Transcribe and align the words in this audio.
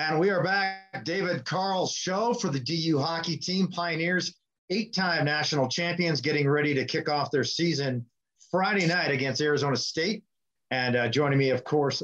And 0.00 0.18
we 0.18 0.30
are 0.30 0.42
back, 0.42 1.04
David 1.04 1.44
Carle's 1.44 1.92
show 1.92 2.32
for 2.32 2.48
the 2.48 2.58
DU 2.58 2.98
hockey 2.98 3.36
team, 3.36 3.68
Pioneers, 3.68 4.34
eight 4.70 4.94
time 4.94 5.26
national 5.26 5.68
champions, 5.68 6.22
getting 6.22 6.48
ready 6.48 6.72
to 6.72 6.86
kick 6.86 7.10
off 7.10 7.30
their 7.30 7.44
season 7.44 8.06
Friday 8.50 8.86
night 8.86 9.10
against 9.10 9.42
Arizona 9.42 9.76
State. 9.76 10.24
And 10.70 10.96
uh, 10.96 11.10
joining 11.10 11.38
me, 11.38 11.50
of 11.50 11.64
course, 11.64 12.02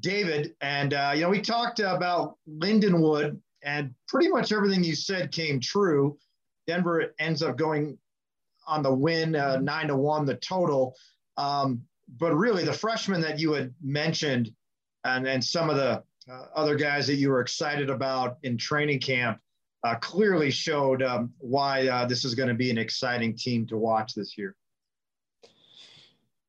David. 0.00 0.56
And, 0.62 0.94
uh, 0.94 1.12
you 1.14 1.20
know, 1.20 1.28
we 1.28 1.40
talked 1.40 1.78
about 1.78 2.38
Lindenwood, 2.48 3.40
and 3.62 3.94
pretty 4.08 4.28
much 4.30 4.50
everything 4.50 4.82
you 4.82 4.96
said 4.96 5.30
came 5.30 5.60
true. 5.60 6.18
Denver 6.66 7.14
ends 7.20 7.44
up 7.44 7.56
going 7.56 7.96
on 8.66 8.82
the 8.82 8.92
win, 8.92 9.36
uh, 9.36 9.58
nine 9.58 9.86
to 9.86 9.96
one, 9.96 10.26
the 10.26 10.34
total. 10.38 10.96
Um, 11.36 11.82
but 12.18 12.34
really, 12.34 12.64
the 12.64 12.72
freshman 12.72 13.20
that 13.20 13.38
you 13.38 13.52
had 13.52 13.72
mentioned, 13.80 14.50
and, 15.04 15.28
and 15.28 15.44
some 15.44 15.70
of 15.70 15.76
the 15.76 16.02
uh, 16.30 16.46
other 16.54 16.76
guys 16.76 17.06
that 17.06 17.14
you 17.14 17.30
were 17.30 17.40
excited 17.40 17.90
about 17.90 18.38
in 18.42 18.56
training 18.56 19.00
camp, 19.00 19.38
uh, 19.84 19.94
clearly 19.96 20.50
showed 20.50 21.02
um, 21.02 21.32
why 21.38 21.86
uh, 21.88 22.04
this 22.04 22.24
is 22.24 22.34
going 22.34 22.48
to 22.48 22.54
be 22.54 22.70
an 22.70 22.78
exciting 22.78 23.36
team 23.36 23.66
to 23.66 23.76
watch 23.76 24.14
this 24.14 24.36
year. 24.36 24.54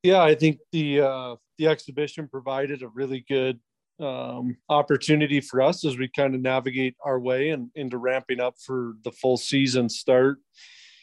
Yeah, 0.04 0.22
I 0.22 0.36
think 0.36 0.60
the 0.72 1.02
uh, 1.02 1.36
the 1.58 1.68
exhibition 1.68 2.28
provided 2.28 2.82
a 2.82 2.88
really 2.88 3.26
good 3.28 3.60
um, 4.00 4.56
opportunity 4.70 5.42
for 5.42 5.62
us 5.62 5.86
as 5.86 5.98
we 5.98 6.08
kind 6.08 6.34
of 6.34 6.42
navigate 6.42 6.96
our 7.04 7.20
way 7.20 7.50
and 7.50 7.70
into 7.76 7.98
ramping 7.98 8.40
up 8.40 8.56
for 8.66 8.94
the 9.04 9.12
full 9.12 9.36
season 9.36 9.90
start 9.90 10.38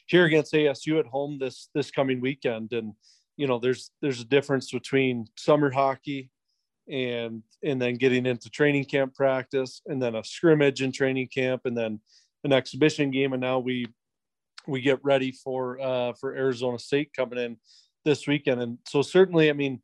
here 0.07 0.25
against 0.25 0.55
ASU 0.55 0.99
at 0.99 1.07
home 1.07 1.39
this 1.39 1.69
this 1.75 1.91
coming 1.91 2.21
weekend. 2.21 2.73
And 2.73 2.95
you 3.37 3.47
know, 3.47 3.59
there's 3.59 3.91
there's 4.01 4.21
a 4.21 4.25
difference 4.25 4.71
between 4.71 5.27
summer 5.37 5.71
hockey 5.71 6.31
and 6.89 7.43
and 7.63 7.81
then 7.81 7.95
getting 7.95 8.27
into 8.27 8.49
training 8.49 8.85
camp 8.85 9.15
practice 9.15 9.83
and 9.87 10.01
then 10.01 10.15
a 10.15 10.25
scrimmage 10.25 10.83
in 10.83 10.93
training 10.93 11.29
camp 11.29 11.63
and 11.65 11.77
then 11.77 12.01
an 12.45 12.53
exhibition 12.53 13.11
game 13.11 13.33
and 13.33 13.41
now 13.41 13.59
we 13.59 13.87
we 14.69 14.81
get 14.81 15.05
ready 15.05 15.33
for 15.33 15.81
uh 15.81 16.13
for 16.21 16.35
Arizona 16.35 16.79
State 16.79 17.11
coming 17.15 17.39
in 17.39 17.57
this 18.05 18.27
weekend 18.27 18.61
and 18.61 18.79
so 18.87 19.03
certainly 19.03 19.51
I 19.51 19.53
mean 19.53 19.81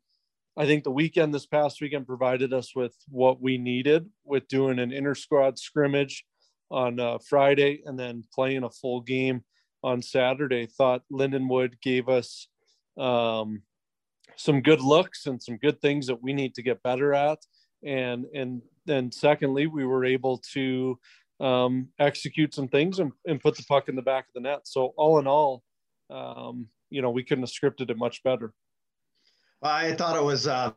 I 0.55 0.65
think 0.65 0.83
the 0.83 0.91
weekend 0.91 1.33
this 1.33 1.47
past 1.47 1.81
weekend 1.81 2.05
provided 2.05 2.53
us 2.53 2.75
with 2.75 2.95
what 3.09 3.41
we 3.41 3.57
needed 3.57 4.07
with 4.23 4.47
doing 4.47 4.79
an 4.79 4.91
inter 4.91 5.15
squad 5.15 5.57
scrimmage 5.57 6.25
on 6.69 6.99
uh, 6.99 7.17
Friday 7.27 7.81
and 7.85 7.99
then 7.99 8.23
playing 8.33 8.63
a 8.63 8.69
full 8.69 9.01
game 9.01 9.43
on 9.83 10.01
Saturday. 10.01 10.67
Thought 10.67 11.01
Lindenwood 11.11 11.81
gave 11.81 12.07
us 12.07 12.47
um, 12.97 13.63
some 14.37 14.61
good 14.61 14.81
looks 14.81 15.25
and 15.25 15.41
some 15.41 15.57
good 15.57 15.79
things 15.81 16.07
that 16.07 16.21
we 16.21 16.33
need 16.33 16.55
to 16.55 16.63
get 16.63 16.83
better 16.83 17.13
at. 17.13 17.39
And 17.83 18.25
and 18.33 18.61
then 18.85 19.11
secondly, 19.11 19.67
we 19.67 19.85
were 19.85 20.05
able 20.05 20.39
to 20.53 20.99
um, 21.39 21.89
execute 21.99 22.53
some 22.53 22.67
things 22.67 22.99
and, 22.99 23.11
and, 23.25 23.41
put 23.41 23.57
the 23.57 23.63
puck 23.63 23.89
in 23.89 23.95
the 23.95 24.01
back 24.01 24.25
of 24.25 24.33
the 24.35 24.41
net. 24.41 24.61
So 24.63 24.93
all 24.95 25.19
in 25.19 25.27
all, 25.27 25.63
um, 26.09 26.67
you 26.89 27.01
know, 27.01 27.09
we 27.09 27.23
couldn't 27.23 27.43
have 27.43 27.49
scripted 27.49 27.89
it 27.89 27.97
much 27.97 28.23
better. 28.23 28.53
I 29.61 29.93
thought 29.93 30.15
it 30.15 30.23
was 30.23 30.47
uh, 30.47 30.71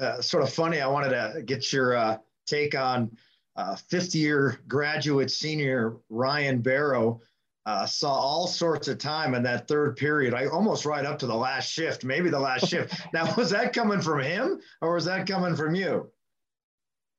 uh, 0.00 0.20
sort 0.20 0.42
of 0.42 0.52
funny. 0.52 0.80
I 0.80 0.86
wanted 0.86 1.10
to 1.10 1.42
get 1.42 1.72
your 1.72 1.96
uh, 1.96 2.16
take 2.46 2.74
on 2.74 3.10
uh, 3.56 3.76
fifth 3.76 4.14
year 4.14 4.60
graduate 4.66 5.30
senior 5.30 5.96
Ryan 6.08 6.60
Barrow. 6.62 7.20
Uh, 7.68 7.84
saw 7.84 8.10
all 8.10 8.46
sorts 8.46 8.88
of 8.88 8.96
time 8.96 9.34
in 9.34 9.42
that 9.42 9.68
third 9.68 9.94
period. 9.94 10.32
I 10.32 10.46
almost 10.46 10.86
right 10.86 11.04
up 11.04 11.18
to 11.18 11.26
the 11.26 11.34
last 11.34 11.70
shift, 11.70 12.02
maybe 12.02 12.30
the 12.30 12.40
last 12.40 12.66
shift. 12.66 12.98
Now, 13.12 13.34
was 13.34 13.50
that 13.50 13.74
coming 13.74 14.00
from 14.00 14.20
him 14.20 14.58
or 14.80 14.94
was 14.94 15.04
that 15.04 15.26
coming 15.26 15.54
from 15.54 15.74
you? 15.74 16.10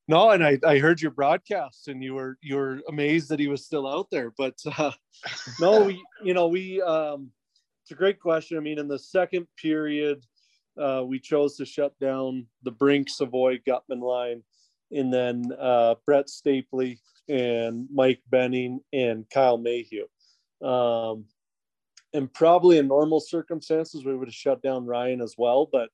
No, 0.08 0.32
and 0.32 0.44
I, 0.44 0.58
I 0.66 0.80
heard 0.80 1.04
your 1.04 1.12
broadcast, 1.12 1.88
and 1.88 2.04
you 2.04 2.16
were 2.16 2.40
you 2.42 2.56
were 2.56 2.80
amazed 2.90 3.30
that 3.30 3.40
he 3.40 3.48
was 3.48 3.64
still 3.64 3.88
out 3.88 4.08
there. 4.10 4.34
But 4.40 4.56
uh, 4.76 4.92
no, 5.60 5.84
we 5.84 6.04
you 6.24 6.34
know 6.34 6.48
we 6.48 6.82
um, 6.82 7.30
it's 7.84 7.92
a 7.92 7.96
great 7.96 8.20
question. 8.20 8.58
I 8.58 8.62
mean, 8.62 8.80
in 8.80 8.88
the 8.88 8.98
second 8.98 9.46
period, 9.56 10.26
uh, 10.82 11.04
we 11.06 11.20
chose 11.20 11.58
to 11.58 11.66
shut 11.66 11.94
down 12.00 12.48
the 12.64 12.72
Brink 12.72 13.10
Savoie 13.10 13.60
Guttman 13.60 14.02
line, 14.02 14.42
and 14.92 15.14
then 15.14 15.44
uh, 15.60 15.94
Brett 16.08 16.26
Stapley 16.26 16.98
and 17.28 17.88
Mike 17.94 18.24
Benning 18.32 18.80
and 18.92 19.30
Kyle 19.30 19.60
Mayhew. 19.60 20.08
Um, 20.62 21.26
and 22.14 22.32
probably 22.34 22.78
in 22.78 22.88
normal 22.88 23.20
circumstances, 23.20 24.04
we 24.04 24.16
would 24.16 24.28
have 24.28 24.36
shut 24.36 24.62
down 24.62 24.86
Ryan 24.86 25.22
as 25.22 25.36
well, 25.38 25.70
but 25.72 25.90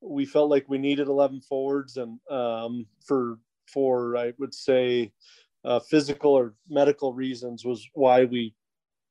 we 0.00 0.24
felt 0.24 0.50
like 0.50 0.66
we 0.68 0.78
needed 0.78 1.08
11 1.08 1.40
forwards, 1.40 1.96
and 1.96 2.18
um, 2.30 2.86
for 3.04 3.38
for 3.66 4.16
I 4.16 4.32
would 4.38 4.54
say 4.54 5.12
uh, 5.64 5.80
physical 5.80 6.32
or 6.32 6.54
medical 6.68 7.12
reasons 7.12 7.64
was 7.64 7.88
why 7.94 8.24
we 8.24 8.54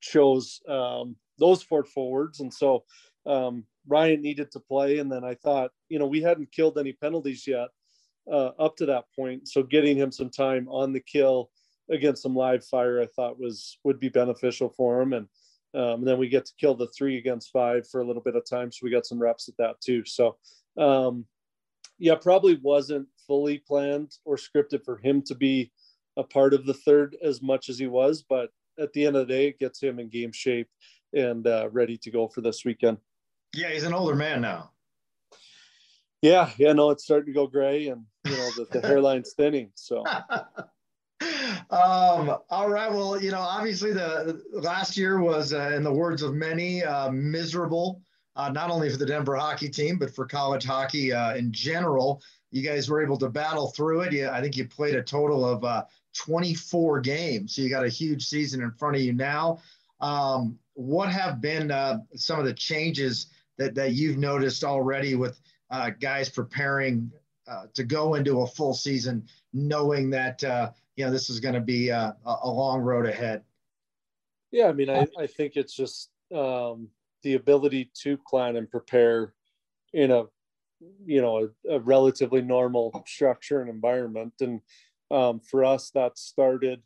chose 0.00 0.60
um, 0.68 1.16
those 1.38 1.62
four 1.62 1.84
forwards, 1.84 2.40
and 2.40 2.52
so 2.52 2.84
um, 3.26 3.64
Ryan 3.86 4.22
needed 4.22 4.50
to 4.52 4.60
play. 4.60 4.98
And 4.98 5.10
then 5.10 5.24
I 5.24 5.34
thought, 5.34 5.70
you 5.88 5.98
know, 5.98 6.06
we 6.06 6.22
hadn't 6.22 6.52
killed 6.52 6.78
any 6.78 6.92
penalties 6.92 7.46
yet 7.46 7.68
uh, 8.30 8.50
up 8.58 8.76
to 8.76 8.86
that 8.86 9.04
point. 9.14 9.48
So 9.48 9.62
getting 9.62 9.96
him 9.96 10.12
some 10.12 10.30
time 10.30 10.68
on 10.68 10.92
the 10.92 11.00
kill 11.00 11.50
against 11.90 12.22
some 12.22 12.34
live 12.34 12.64
fire, 12.64 13.00
I 13.00 13.06
thought 13.06 13.38
was 13.38 13.78
would 13.84 14.00
be 14.00 14.08
beneficial 14.08 14.68
for 14.70 15.00
him. 15.00 15.12
And, 15.12 15.28
um, 15.74 16.00
and 16.00 16.06
then 16.06 16.18
we 16.18 16.28
get 16.28 16.46
to 16.46 16.52
kill 16.58 16.74
the 16.74 16.88
three 16.88 17.18
against 17.18 17.50
five 17.52 17.88
for 17.88 18.00
a 18.00 18.06
little 18.06 18.22
bit 18.22 18.36
of 18.36 18.48
time. 18.48 18.72
So 18.72 18.80
we 18.82 18.90
got 18.90 19.06
some 19.06 19.18
reps 19.18 19.48
at 19.48 19.56
that 19.58 19.80
too. 19.80 20.04
So 20.04 20.36
um, 20.78 21.26
yeah, 21.98 22.14
probably 22.14 22.58
wasn't 22.62 23.08
fully 23.26 23.58
planned 23.58 24.12
or 24.24 24.36
scripted 24.36 24.84
for 24.84 24.98
him 24.98 25.22
to 25.22 25.34
be 25.34 25.72
a 26.16 26.24
part 26.24 26.54
of 26.54 26.66
the 26.66 26.74
third 26.74 27.16
as 27.22 27.42
much 27.42 27.68
as 27.68 27.78
he 27.78 27.86
was, 27.86 28.24
but 28.28 28.50
at 28.78 28.92
the 28.92 29.06
end 29.06 29.16
of 29.16 29.26
the 29.26 29.34
day, 29.34 29.48
it 29.48 29.58
gets 29.58 29.82
him 29.82 29.98
in 29.98 30.08
game 30.08 30.32
shape 30.32 30.68
and 31.14 31.46
uh, 31.46 31.68
ready 31.72 31.96
to 31.98 32.10
go 32.10 32.28
for 32.28 32.40
this 32.40 32.64
weekend. 32.64 32.98
Yeah, 33.54 33.70
he's 33.70 33.84
an 33.84 33.94
older 33.94 34.14
man 34.14 34.42
now. 34.42 34.70
Yeah, 36.22 36.50
yeah, 36.58 36.72
no, 36.72 36.90
it's 36.90 37.04
starting 37.04 37.26
to 37.26 37.32
go 37.32 37.46
gray, 37.46 37.88
and 37.88 38.04
you 38.24 38.32
know 38.32 38.50
the, 38.56 38.66
the 38.70 38.86
hairline's 38.86 39.34
thinning. 39.34 39.70
So. 39.74 40.04
um, 41.76 42.38
all 42.50 42.68
right. 42.68 42.90
Well, 42.90 43.22
you 43.22 43.30
know, 43.30 43.40
obviously 43.40 43.92
the, 43.92 44.42
last 44.52 44.96
year 44.96 45.20
was, 45.20 45.52
uh, 45.52 45.72
in 45.74 45.82
the 45.82 45.92
words 45.92 46.22
of 46.22 46.34
many, 46.34 46.82
uh, 46.82 47.10
miserable. 47.10 48.02
Uh, 48.34 48.50
not 48.50 48.70
only 48.70 48.90
for 48.90 48.98
the 48.98 49.06
Denver 49.06 49.34
hockey 49.34 49.68
team, 49.68 49.98
but 49.98 50.14
for 50.14 50.26
college 50.26 50.64
hockey 50.64 51.12
uh, 51.12 51.34
in 51.34 51.50
general. 51.52 52.20
You 52.50 52.62
guys 52.62 52.88
were 52.88 53.02
able 53.02 53.16
to 53.18 53.30
battle 53.30 53.68
through 53.68 54.02
it. 54.02 54.12
Yeah, 54.12 54.30
I 54.32 54.42
think 54.42 54.56
you 54.56 54.68
played 54.68 54.94
a 54.94 55.02
total 55.02 55.44
of 55.46 55.64
uh, 55.64 55.84
24 56.14 57.00
games, 57.00 57.54
so 57.54 57.62
you 57.62 57.70
got 57.70 57.84
a 57.84 57.88
huge 57.88 58.26
season 58.26 58.62
in 58.62 58.70
front 58.72 58.96
of 58.96 59.02
you 59.02 59.14
now. 59.14 59.60
Um, 60.00 60.58
what 60.74 61.08
have 61.08 61.40
been 61.40 61.70
uh, 61.70 62.00
some 62.14 62.38
of 62.38 62.44
the 62.44 62.52
changes 62.52 63.28
that, 63.56 63.74
that 63.74 63.92
you've 63.92 64.18
noticed 64.18 64.64
already 64.64 65.14
with 65.14 65.40
guys 65.98 66.28
preparing 66.28 67.10
to 67.72 67.84
go 67.84 68.14
into 68.14 68.42
a 68.42 68.46
full 68.46 68.74
season, 68.74 69.26
knowing 69.54 70.10
that 70.10 70.44
you 70.96 71.04
know 71.04 71.10
this 71.10 71.30
is 71.30 71.40
going 71.40 71.54
to 71.54 71.60
be 71.60 71.90
uh, 71.90 72.12
a, 72.24 72.36
a, 72.44 72.50
long 72.50 72.80
road 72.80 73.06
ahead? 73.06 73.42
Yeah, 74.50 74.68
I 74.68 74.72
mean, 74.72 74.90
I, 74.90 75.06
I 75.18 75.26
think 75.26 75.56
it's 75.56 75.74
just 75.74 76.10
um, 76.34 76.88
the 77.22 77.34
ability 77.34 77.90
to 78.02 78.16
plan 78.16 78.56
and 78.56 78.70
prepare 78.70 79.34
in 79.92 80.10
a 80.10 80.24
you 81.04 81.20
know 81.20 81.48
a, 81.68 81.74
a 81.74 81.80
relatively 81.80 82.42
normal 82.42 83.04
structure 83.06 83.60
and 83.60 83.70
environment, 83.70 84.34
and 84.40 84.60
um, 85.10 85.40
for 85.40 85.64
us 85.64 85.90
that 85.90 86.18
started 86.18 86.82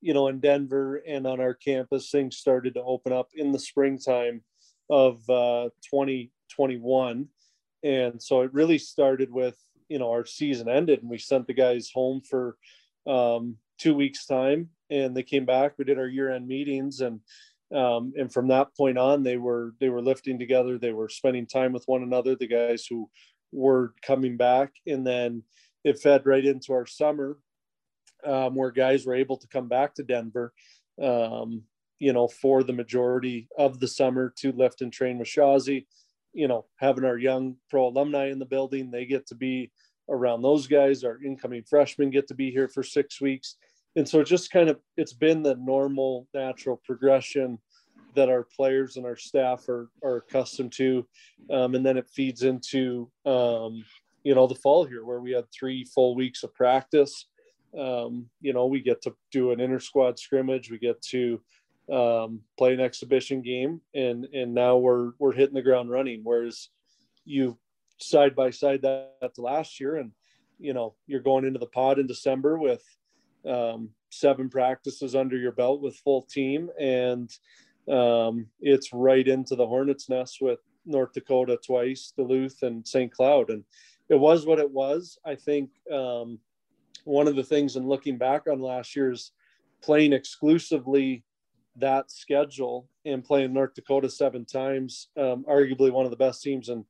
you 0.00 0.14
know 0.14 0.28
in 0.28 0.40
Denver 0.40 1.02
and 1.06 1.26
on 1.26 1.40
our 1.40 1.54
campus. 1.54 2.10
Things 2.10 2.36
started 2.36 2.74
to 2.74 2.82
open 2.82 3.12
up 3.12 3.28
in 3.34 3.52
the 3.52 3.58
springtime 3.58 4.42
of 4.90 5.18
uh, 5.30 5.70
2021. 5.88 7.28
And 7.82 8.22
so 8.22 8.42
it 8.42 8.52
really 8.52 8.76
started 8.76 9.30
with, 9.30 9.56
you 9.88 9.98
know, 9.98 10.10
our 10.10 10.26
season 10.26 10.68
ended 10.68 11.00
and 11.00 11.10
we 11.10 11.18
sent 11.18 11.46
the 11.46 11.54
guys 11.54 11.90
home 11.94 12.20
for 12.28 12.56
um, 13.06 13.56
two 13.78 13.94
weeks 13.94 14.26
time 14.26 14.68
and 14.90 15.16
they 15.16 15.22
came 15.22 15.44
back, 15.44 15.74
we 15.78 15.84
did 15.84 15.98
our 15.98 16.08
year 16.08 16.30
end 16.30 16.46
meetings 16.46 17.00
and, 17.00 17.20
um, 17.74 18.12
and 18.16 18.32
from 18.32 18.48
that 18.48 18.74
point 18.76 18.98
on, 18.98 19.22
they 19.22 19.36
were, 19.36 19.74
they 19.78 19.88
were 19.88 20.02
lifting 20.02 20.38
together. 20.38 20.76
They 20.76 20.92
were 20.92 21.08
spending 21.08 21.46
time 21.46 21.72
with 21.72 21.84
one 21.86 22.02
another, 22.02 22.34
the 22.34 22.48
guys 22.48 22.84
who 22.88 23.08
were 23.52 23.94
coming 24.04 24.36
back. 24.36 24.72
And 24.86 25.06
then 25.06 25.44
it 25.84 26.00
fed 26.00 26.26
right 26.26 26.44
into 26.44 26.72
our 26.72 26.86
summer 26.86 27.38
um, 28.26 28.56
where 28.56 28.72
guys 28.72 29.06
were 29.06 29.14
able 29.14 29.36
to 29.36 29.48
come 29.48 29.68
back 29.68 29.94
to 29.94 30.02
Denver 30.02 30.52
um, 31.00 31.62
you 31.98 32.12
know, 32.12 32.28
for 32.28 32.62
the 32.62 32.72
majority 32.72 33.48
of 33.58 33.80
the 33.80 33.88
summer 33.88 34.32
to 34.38 34.52
lift 34.52 34.80
and 34.80 34.92
train 34.92 35.18
with 35.18 35.28
Shazi. 35.28 35.86
You 36.32 36.48
know, 36.48 36.66
having 36.78 37.04
our 37.04 37.18
young 37.18 37.56
pro 37.68 37.88
alumni 37.88 38.30
in 38.30 38.38
the 38.38 38.46
building, 38.46 38.90
they 38.90 39.04
get 39.04 39.26
to 39.28 39.34
be 39.34 39.72
around 40.10 40.42
those 40.42 40.66
guys. 40.66 41.04
Our 41.04 41.22
incoming 41.22 41.64
freshmen 41.68 42.10
get 42.10 42.28
to 42.28 42.34
be 42.34 42.50
here 42.50 42.68
for 42.68 42.82
six 42.82 43.20
weeks. 43.20 43.56
And 43.96 44.08
so 44.08 44.20
it 44.20 44.26
just 44.26 44.50
kind 44.50 44.68
of 44.68 44.78
it's 44.96 45.12
been 45.12 45.42
the 45.42 45.56
normal, 45.56 46.28
natural 46.34 46.80
progression 46.84 47.58
that 48.14 48.28
our 48.28 48.46
players 48.56 48.96
and 48.96 49.06
our 49.06 49.16
staff 49.16 49.68
are, 49.68 49.88
are 50.02 50.16
accustomed 50.16 50.72
to. 50.72 51.06
Um, 51.50 51.74
and 51.74 51.86
then 51.86 51.96
it 51.96 52.08
feeds 52.08 52.42
into, 52.42 53.10
um, 53.24 53.84
you 54.24 54.34
know, 54.34 54.46
the 54.46 54.54
fall 54.54 54.84
here 54.84 55.04
where 55.04 55.20
we 55.20 55.32
had 55.32 55.44
three 55.52 55.84
full 55.84 56.14
weeks 56.14 56.42
of 56.42 56.52
practice 56.54 57.26
um, 57.78 58.28
you 58.40 58.52
know, 58.52 58.66
we 58.66 58.80
get 58.80 59.02
to 59.02 59.14
do 59.30 59.52
an 59.52 59.60
inter 59.60 59.78
squad 59.78 60.18
scrimmage. 60.18 60.70
We 60.70 60.78
get 60.78 61.00
to 61.02 61.40
um, 61.92 62.40
play 62.58 62.74
an 62.74 62.80
exhibition 62.80 63.42
game, 63.42 63.80
and 63.94 64.26
and 64.26 64.54
now 64.54 64.76
we're 64.76 65.12
we're 65.18 65.32
hitting 65.32 65.54
the 65.54 65.62
ground 65.62 65.90
running. 65.90 66.20
Whereas 66.22 66.68
you 67.24 67.58
side 68.02 68.34
by 68.34 68.50
side 68.50 68.82
that, 68.82 69.34
to 69.34 69.40
last 69.40 69.80
year, 69.80 69.96
and 69.96 70.12
you 70.58 70.72
know 70.72 70.94
you're 71.06 71.20
going 71.20 71.44
into 71.44 71.58
the 71.58 71.66
pod 71.66 71.98
in 71.98 72.06
December 72.06 72.58
with 72.58 72.82
um, 73.48 73.90
seven 74.10 74.48
practices 74.48 75.14
under 75.14 75.36
your 75.36 75.52
belt 75.52 75.80
with 75.80 75.96
full 75.96 76.22
team, 76.22 76.70
and 76.78 77.30
um, 77.90 78.46
it's 78.60 78.92
right 78.92 79.26
into 79.26 79.56
the 79.56 79.66
hornet's 79.66 80.08
nest 80.08 80.38
with 80.40 80.60
North 80.86 81.12
Dakota 81.12 81.58
twice, 81.64 82.12
Duluth, 82.16 82.62
and 82.62 82.86
St. 82.86 83.12
Cloud, 83.12 83.50
and 83.50 83.64
it 84.08 84.18
was 84.18 84.46
what 84.46 84.58
it 84.58 84.70
was. 84.70 85.18
I 85.24 85.34
think 85.34 85.70
um, 85.92 86.38
one 87.04 87.28
of 87.28 87.36
the 87.36 87.44
things 87.44 87.76
in 87.76 87.86
looking 87.86 88.18
back 88.18 88.46
on 88.48 88.60
last 88.60 88.94
year's 88.96 89.32
playing 89.82 90.12
exclusively 90.12 91.24
that 91.76 92.10
schedule 92.10 92.88
and 93.04 93.24
playing 93.24 93.52
North 93.52 93.74
Dakota 93.74 94.10
seven 94.10 94.44
times, 94.44 95.08
um, 95.16 95.44
arguably 95.48 95.90
one 95.90 96.04
of 96.04 96.10
the 96.10 96.16
best 96.16 96.42
teams 96.42 96.68
in 96.68 96.84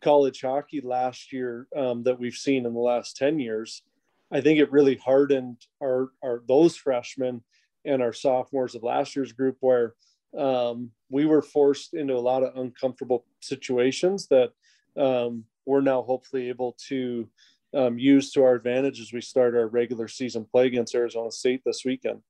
college 0.00 0.40
hockey 0.42 0.80
last 0.80 1.32
year 1.32 1.66
um, 1.76 2.02
that 2.04 2.18
we've 2.18 2.34
seen 2.34 2.66
in 2.66 2.74
the 2.74 2.80
last 2.80 3.16
10 3.16 3.38
years. 3.38 3.82
I 4.30 4.40
think 4.40 4.58
it 4.58 4.72
really 4.72 4.96
hardened 4.96 5.58
our, 5.82 6.10
our 6.22 6.42
those 6.48 6.76
freshmen 6.76 7.42
and 7.84 8.02
our 8.02 8.12
sophomores 8.12 8.74
of 8.74 8.82
last 8.82 9.14
year's 9.14 9.32
group 9.32 9.56
where 9.60 9.94
um, 10.36 10.90
we 11.08 11.24
were 11.24 11.42
forced 11.42 11.94
into 11.94 12.14
a 12.14 12.18
lot 12.18 12.42
of 12.42 12.56
uncomfortable 12.56 13.24
situations 13.40 14.26
that 14.28 14.50
um, 14.96 15.44
we're 15.64 15.80
now 15.80 16.02
hopefully 16.02 16.48
able 16.48 16.76
to 16.88 17.28
um, 17.74 17.98
use 17.98 18.32
to 18.32 18.42
our 18.42 18.54
advantage 18.54 19.00
as 19.00 19.12
we 19.12 19.20
start 19.20 19.54
our 19.54 19.68
regular 19.68 20.08
season 20.08 20.44
play 20.50 20.66
against 20.66 20.94
Arizona 20.94 21.30
State 21.30 21.62
this 21.64 21.82
weekend. 21.84 22.20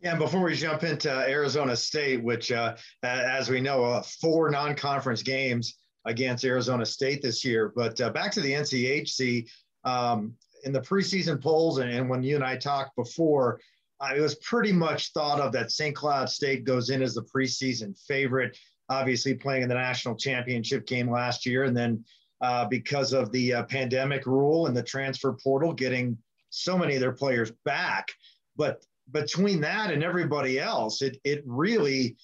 Yeah, 0.00 0.10
and 0.10 0.18
before 0.20 0.42
we 0.42 0.54
jump 0.54 0.84
into 0.84 1.10
Arizona 1.10 1.74
State, 1.74 2.22
which, 2.22 2.52
uh, 2.52 2.76
as 3.02 3.48
we 3.48 3.60
know, 3.60 3.82
uh, 3.82 4.02
four 4.02 4.48
non-conference 4.48 5.22
games 5.22 5.74
against 6.08 6.44
Arizona 6.44 6.84
State 6.84 7.22
this 7.22 7.44
year. 7.44 7.72
But 7.76 8.00
uh, 8.00 8.10
back 8.10 8.32
to 8.32 8.40
the 8.40 8.52
NCHC, 8.52 9.48
um, 9.84 10.34
in 10.64 10.72
the 10.72 10.80
preseason 10.80 11.40
polls, 11.40 11.78
and, 11.78 11.90
and, 11.90 12.08
when 12.08 12.22
you 12.22 12.34
and 12.34 12.44
I 12.44 12.56
talked 12.56 12.96
before, 12.96 13.60
uh, 14.00 14.14
it 14.16 14.20
was 14.20 14.34
pretty 14.36 14.72
much 14.72 15.12
thought 15.12 15.40
of 15.40 15.52
that 15.52 15.70
St. 15.70 15.94
Cloud 15.94 16.28
State 16.28 16.64
goes 16.64 16.90
in 16.90 17.02
as 17.02 17.14
the 17.14 17.22
preseason 17.22 17.96
favorite. 18.06 18.56
Obviously, 18.88 19.34
playing 19.34 19.62
in 19.62 19.68
the 19.68 19.74
national 19.74 20.16
championship 20.16 20.86
game 20.86 21.10
last 21.10 21.46
year, 21.46 21.64
and 21.64 21.76
then 21.76 22.04
uh, 22.40 22.64
because 22.64 23.12
of 23.12 23.30
the 23.32 23.54
uh, 23.54 23.62
pandemic 23.64 24.26
rule 24.26 24.66
and 24.66 24.76
the 24.76 24.82
transfer 24.82 25.36
portal, 25.44 25.72
getting 25.72 26.16
so 26.50 26.78
many 26.78 26.94
of 26.94 27.00
their 27.00 27.12
players 27.12 27.52
back. 27.64 28.08
But 28.56 28.82
between 29.12 29.60
that 29.60 29.90
and 29.90 30.02
everybody 30.02 30.58
else, 30.58 31.02
it 31.02 31.18
it 31.22 31.42
really 31.46 32.16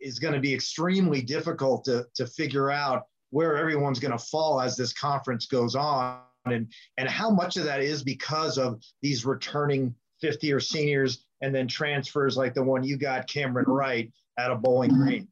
is 0.00 0.18
going 0.18 0.34
to 0.34 0.40
be 0.40 0.54
extremely 0.54 1.22
difficult 1.22 1.84
to 1.84 2.06
to 2.14 2.26
figure 2.26 2.70
out 2.70 3.04
where 3.30 3.56
everyone's 3.56 3.98
going 3.98 4.16
to 4.16 4.18
fall 4.18 4.60
as 4.60 4.76
this 4.76 4.92
conference 4.92 5.46
goes 5.46 5.74
on, 5.74 6.20
and 6.46 6.72
and 6.96 7.08
how 7.08 7.30
much 7.30 7.56
of 7.56 7.64
that 7.64 7.80
is 7.80 8.02
because 8.02 8.58
of 8.58 8.80
these 9.02 9.24
returning 9.24 9.94
fifth 10.20 10.42
year 10.42 10.60
seniors 10.60 11.24
and 11.42 11.54
then 11.54 11.68
transfers 11.68 12.36
like 12.36 12.54
the 12.54 12.62
one 12.62 12.82
you 12.82 12.96
got, 12.96 13.28
Cameron 13.28 13.66
Wright, 13.68 14.12
out 14.38 14.50
of 14.50 14.62
Bowling 14.62 14.90
Green. 14.90 15.28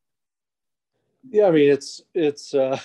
Yeah, 1.29 1.47
I 1.47 1.51
mean 1.51 1.71
it's 1.71 2.03
it's. 2.15 2.55
Uh 2.55 2.79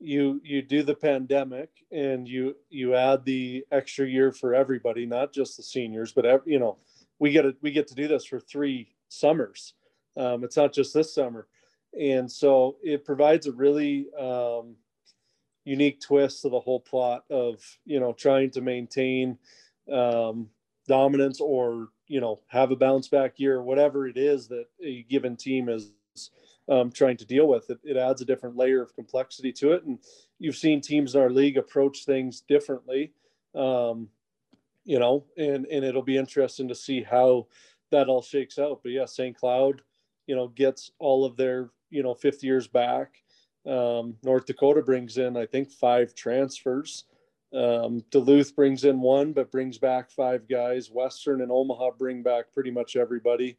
you 0.00 0.40
you 0.44 0.62
do 0.62 0.82
the 0.82 0.94
pandemic 0.94 1.70
and 1.90 2.28
you 2.28 2.56
you 2.70 2.94
add 2.94 3.24
the 3.24 3.64
extra 3.72 4.06
year 4.06 4.32
for 4.32 4.54
everybody 4.54 5.06
not 5.06 5.32
just 5.32 5.56
the 5.56 5.62
seniors 5.62 6.12
but 6.12 6.24
every, 6.24 6.52
you 6.52 6.58
know 6.58 6.76
we 7.18 7.30
get 7.30 7.42
to 7.42 7.54
we 7.62 7.70
get 7.70 7.86
to 7.88 7.94
do 7.94 8.06
this 8.06 8.24
for 8.24 8.38
three 8.38 8.94
summers 9.08 9.74
um, 10.16 10.44
it's 10.44 10.56
not 10.56 10.72
just 10.72 10.94
this 10.94 11.14
summer 11.14 11.48
and 11.98 12.30
so 12.30 12.76
it 12.82 13.04
provides 13.04 13.46
a 13.46 13.52
really 13.52 14.06
um, 14.18 14.76
unique 15.64 16.00
twist 16.00 16.42
to 16.42 16.48
the 16.48 16.60
whole 16.60 16.80
plot 16.80 17.24
of 17.30 17.62
you 17.84 18.00
know 18.00 18.12
trying 18.12 18.50
to 18.50 18.60
maintain 18.60 19.38
um, 19.92 20.48
dominance 20.86 21.40
or 21.40 21.88
you 22.06 22.20
know 22.20 22.40
have 22.48 22.70
a 22.70 22.76
bounce 22.76 23.08
back 23.08 23.38
year 23.38 23.62
whatever 23.62 24.06
it 24.06 24.16
is 24.16 24.48
that 24.48 24.66
a 24.82 25.02
given 25.04 25.36
team 25.36 25.68
is 25.68 25.90
um, 26.68 26.90
trying 26.90 27.16
to 27.16 27.24
deal 27.24 27.48
with. 27.48 27.70
It, 27.70 27.78
it 27.82 27.96
adds 27.96 28.20
a 28.20 28.26
different 28.26 28.56
layer 28.56 28.82
of 28.82 28.94
complexity 28.94 29.52
to 29.52 29.72
it. 29.72 29.84
And 29.84 29.98
you've 30.38 30.56
seen 30.56 30.80
teams 30.80 31.14
in 31.14 31.20
our 31.20 31.30
league 31.30 31.56
approach 31.56 32.04
things 32.04 32.42
differently, 32.42 33.12
um, 33.54 34.08
you 34.84 34.98
know, 34.98 35.24
and, 35.36 35.66
and 35.66 35.84
it'll 35.84 36.02
be 36.02 36.16
interesting 36.16 36.68
to 36.68 36.74
see 36.74 37.02
how 37.02 37.46
that 37.90 38.08
all 38.08 38.22
shakes 38.22 38.58
out. 38.58 38.80
But 38.82 38.92
yeah, 38.92 39.06
St. 39.06 39.36
Cloud, 39.36 39.82
you 40.28 40.36
know, 40.36 40.48
gets 40.48 40.92
all 41.00 41.24
of 41.24 41.36
their, 41.36 41.70
you 41.90 42.04
know, 42.04 42.14
fifth 42.14 42.44
years 42.44 42.68
back. 42.68 43.22
Um, 43.66 44.14
North 44.22 44.46
Dakota 44.46 44.82
brings 44.82 45.18
in, 45.18 45.36
I 45.36 45.46
think, 45.46 45.72
five 45.72 46.14
transfers. 46.14 47.04
Um, 47.52 48.04
Duluth 48.10 48.54
brings 48.54 48.84
in 48.84 49.00
one, 49.00 49.32
but 49.32 49.50
brings 49.50 49.78
back 49.78 50.10
five 50.10 50.46
guys. 50.46 50.90
Western 50.90 51.40
and 51.40 51.50
Omaha 51.50 51.92
bring 51.98 52.22
back 52.22 52.52
pretty 52.52 52.70
much 52.70 52.94
everybody. 52.94 53.56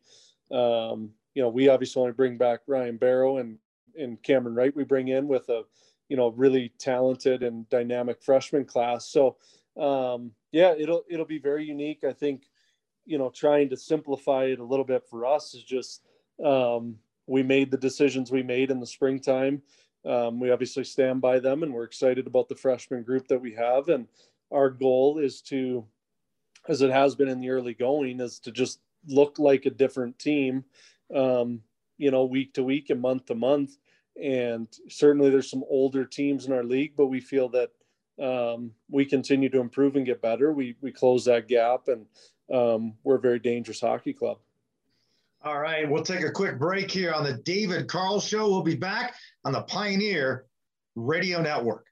Um, 0.51 1.09
you 1.33 1.41
know, 1.41 1.49
we 1.49 1.69
obviously 1.69 2.01
only 2.01 2.13
bring 2.13 2.37
back 2.37 2.61
Ryan 2.67 2.97
Barrow 2.97 3.37
and 3.37 3.57
and 3.97 4.21
Cameron 4.21 4.55
Wright. 4.55 4.75
We 4.75 4.83
bring 4.83 5.07
in 5.07 5.27
with 5.27 5.49
a 5.49 5.63
you 6.07 6.17
know 6.17 6.29
really 6.29 6.71
talented 6.77 7.41
and 7.41 7.67
dynamic 7.69 8.21
freshman 8.21 8.65
class. 8.65 9.07
So 9.07 9.37
um, 9.75 10.31
yeah, 10.51 10.75
it'll 10.77 11.03
it'll 11.09 11.25
be 11.25 11.39
very 11.39 11.65
unique. 11.65 12.03
I 12.03 12.13
think 12.13 12.43
you 13.05 13.17
know 13.17 13.31
trying 13.31 13.69
to 13.69 13.77
simplify 13.77 14.45
it 14.45 14.59
a 14.59 14.63
little 14.63 14.85
bit 14.85 15.03
for 15.09 15.25
us 15.25 15.55
is 15.55 15.63
just 15.63 16.03
um, 16.43 16.97
we 17.27 17.43
made 17.43 17.71
the 17.71 17.77
decisions 17.77 18.31
we 18.31 18.43
made 18.43 18.71
in 18.71 18.79
the 18.79 18.87
springtime. 18.87 19.61
Um, 20.05 20.39
we 20.39 20.51
obviously 20.51 20.83
stand 20.83 21.21
by 21.21 21.39
them, 21.39 21.63
and 21.63 21.73
we're 21.73 21.83
excited 21.83 22.25
about 22.25 22.47
the 22.47 22.55
freshman 22.55 23.03
group 23.03 23.27
that 23.27 23.41
we 23.41 23.53
have. 23.53 23.89
And 23.89 24.07
our 24.51 24.69
goal 24.69 25.19
is 25.19 25.41
to, 25.43 25.85
as 26.67 26.81
it 26.81 26.91
has 26.91 27.15
been 27.15 27.27
in 27.27 27.39
the 27.39 27.49
early 27.49 27.73
going, 27.73 28.19
is 28.19 28.39
to 28.39 28.51
just 28.51 28.79
look 29.07 29.39
like 29.39 29.65
a 29.65 29.71
different 29.71 30.17
team 30.17 30.63
um, 31.15 31.61
you 31.97 32.11
know, 32.11 32.25
week 32.25 32.53
to 32.53 32.63
week 32.63 32.89
and 32.89 33.01
month 33.01 33.25
to 33.27 33.35
month. 33.35 33.77
And 34.21 34.67
certainly 34.89 35.29
there's 35.29 35.49
some 35.49 35.63
older 35.69 36.05
teams 36.05 36.45
in 36.45 36.53
our 36.53 36.63
league, 36.63 36.93
but 36.95 37.07
we 37.07 37.19
feel 37.19 37.49
that 37.49 37.71
um, 38.21 38.71
we 38.89 39.05
continue 39.05 39.49
to 39.49 39.59
improve 39.59 39.95
and 39.95 40.05
get 40.05 40.21
better. 40.21 40.51
We, 40.51 40.75
we 40.81 40.91
close 40.91 41.25
that 41.25 41.47
gap 41.47 41.87
and 41.87 42.05
um, 42.53 42.93
we're 43.03 43.15
a 43.15 43.21
very 43.21 43.39
dangerous 43.39 43.81
hockey 43.81 44.13
club. 44.13 44.39
All 45.41 45.57
right, 45.57 45.89
we'll 45.89 46.03
take 46.03 46.25
a 46.25 46.31
quick 46.31 46.59
break 46.59 46.91
here 46.91 47.13
on 47.13 47.23
the 47.23 47.33
David 47.33 47.87
Carle 47.87 48.19
Show. 48.19 48.49
We'll 48.49 48.61
be 48.61 48.75
back 48.75 49.15
on 49.45 49.53
the 49.53 49.61
Pioneer 49.61 50.45
Radio 50.95 51.41
Network. 51.41 51.85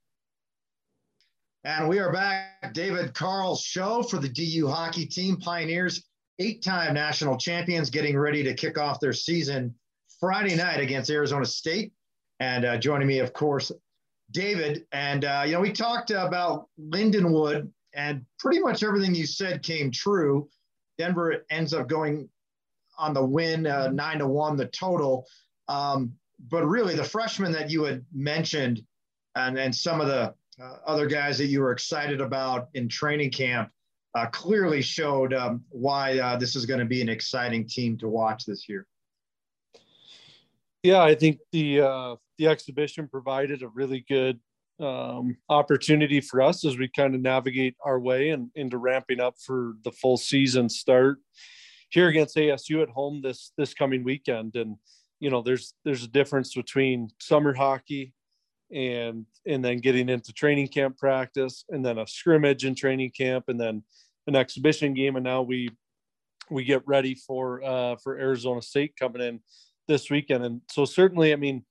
And 1.63 1.88
we 1.88 2.00
are 2.00 2.12
back, 2.12 2.74
David 2.74 3.13
Carle 3.13 3.56
show 3.56 4.04
for 4.04 4.18
the 4.18 4.27
DU 4.27 4.68
hockey 4.68 5.06
team, 5.06 5.38
Pioneers 5.38 6.04
eight 6.39 6.62
time 6.62 6.94
national 6.94 7.38
champions 7.38 7.89
getting 7.89 8.18
ready 8.18 8.44
to 8.44 8.54
kick 8.54 8.77
off 8.77 9.00
their 9.00 9.13
season 9.13 9.74
Friday 10.20 10.56
night 10.56 10.82
against 10.82 11.10
Arizona 11.10 11.46
State. 11.46 11.94
And 12.42 12.66
uh, 12.66 12.77
joining 12.77 13.08
me, 13.08 13.20
of 13.20 13.32
course, 13.32 13.72
David. 14.32 14.86
And, 14.92 15.24
uh, 15.24 15.44
you 15.46 15.54
know, 15.54 15.62
we 15.62 15.72
talked 15.72 16.12
about 16.12 16.68
Lindenwood, 16.77 17.72
and 17.94 18.25
pretty 18.39 18.60
much 18.60 18.84
everything 18.84 19.16
you 19.16 19.25
said 19.25 19.63
came 19.63 19.89
true. 19.89 20.50
Denver 20.98 21.46
ends 21.50 21.74
up 21.74 21.88
going 21.88 22.30
on 22.98 23.13
the 23.13 23.24
win, 23.24 23.68
uh, 23.68 23.89
nine 23.89 24.20
to 24.20 24.27
one, 24.27 24.56
the 24.56 24.68
total. 24.68 25.25
Um, 25.68 26.13
but 26.50 26.66
really, 26.66 26.96
the 26.96 27.04
freshmen 27.04 27.51
that 27.54 27.70
you 27.70 27.84
had 27.84 28.06
mentioned, 28.13 28.82
and, 29.36 29.58
and 29.58 29.74
some 29.74 30.01
of 30.01 30.08
the 30.08 30.34
uh, 30.62 30.77
other 30.86 31.08
guys 31.08 31.38
that 31.38 31.48
you 31.48 31.62
were 31.62 31.72
excited 31.72 32.22
about 32.22 32.70
in 32.74 32.88
training 32.88 33.32
camp, 33.32 33.70
uh, 34.16 34.25
clearly 34.27 34.82
showed 34.82 35.34
um, 35.34 35.63
why 35.70 36.18
uh, 36.20 36.36
this 36.36 36.56
is 36.56 36.66
going 36.66 36.80
to 36.80 36.86
be 36.86 37.01
an 37.01 37.10
exciting 37.10 37.68
team 37.68 37.98
to 37.98 38.08
watch 38.08 38.46
this 38.46 38.68
year. 38.68 38.88
Yeah, 40.84 41.01
I 41.01 41.16
think 41.16 41.39
the 41.51 41.82
uh, 41.82 42.16
the 42.38 42.48
exhibition 42.48 43.08
provided 43.08 43.62
a 43.62 43.68
really 43.68 44.06
good 44.08 44.39
um, 44.80 45.38
opportunity 45.50 46.22
for 46.22 46.42
us 46.42 46.63
as 46.66 46.77
we 46.77 46.88
kind 46.88 47.16
of 47.16 47.22
navigate 47.22 47.75
our 47.84 48.00
way 48.00 48.30
and 48.30 48.50
into 48.56 48.77
ramping 48.77 49.20
up 49.20 49.36
for 49.39 49.74
the 49.84 49.92
full 49.92 50.18
season 50.18 50.70
start 50.70 51.18
here 51.89 52.08
against 52.08 52.36
ASU 52.36 52.82
at 52.82 52.89
home 52.89 53.22
this 53.22 53.51
this 53.58 53.74
coming 53.74 54.03
weekend. 54.03 54.56
And 54.56 54.77
you 55.20 55.29
know, 55.29 55.41
there's 55.41 55.74
there's 55.84 56.03
a 56.03 56.10
difference 56.10 56.53
between 56.53 57.10
summer 57.20 57.53
hockey 57.53 58.13
and 58.74 59.25
and 59.46 59.63
then 59.63 59.77
getting 59.77 60.10
into 60.10 60.34
training 60.34 60.67
camp 60.67 60.98
practice 60.98 61.63
and 61.70 61.86
then 61.86 61.98
a 61.98 62.08
scrimmage 62.08 62.65
in 62.65 62.75
training 62.75 63.12
camp 63.12 63.46
and 63.48 63.60
then 63.60 63.84
an 64.27 64.36
exhibition 64.36 64.94
game, 64.94 65.15
and 65.15 65.24
now 65.24 65.41
we 65.41 65.70
we 66.50 66.63
get 66.63 66.86
ready 66.86 67.15
for 67.15 67.63
uh, 67.63 67.96
for 67.98 68.17
Arizona 68.17 68.62
State 68.62 68.94
coming 69.00 69.22
in 69.22 69.39
this 69.88 70.10
weekend. 70.10 70.44
And 70.44 70.62
so 70.70 70.86
certainly, 70.86 71.32
I 71.32 71.38
mean, 71.38 71.63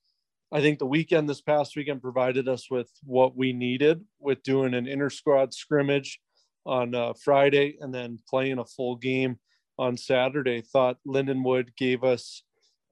I 0.52 0.60
think 0.60 0.78
the 0.78 0.86
weekend 0.86 1.28
this 1.28 1.40
past 1.40 1.76
weekend 1.76 2.02
provided 2.02 2.48
us 2.48 2.70
with 2.70 2.90
what 3.04 3.36
we 3.36 3.52
needed 3.52 4.02
with 4.18 4.42
doing 4.42 4.74
an 4.74 4.86
inter 4.86 5.10
squad 5.10 5.52
scrimmage 5.52 6.20
on 6.64 6.94
uh, 6.94 7.12
Friday 7.22 7.76
and 7.80 7.94
then 7.94 8.18
playing 8.28 8.58
a 8.58 8.64
full 8.64 8.96
game 8.96 9.38
on 9.78 9.96
Saturday. 9.96 10.60
Thought 10.60 10.98
Lindenwood 11.06 11.76
gave 11.76 12.04
us 12.04 12.42